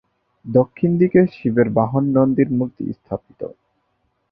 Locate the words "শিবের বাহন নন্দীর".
1.35-2.49